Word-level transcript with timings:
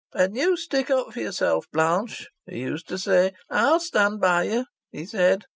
'And 0.15 0.35
you 0.35 0.57
stick 0.57 0.89
up 0.89 1.13
for 1.13 1.19
yourself, 1.19 1.67
Blanche,' 1.71 2.27
he 2.47 2.57
used 2.61 2.87
to 2.87 2.97
say. 2.97 3.33
'I'll 3.51 3.79
stand 3.79 4.19
by 4.19 4.45
you,' 4.45 4.65
he 4.91 5.05
said. 5.05 5.43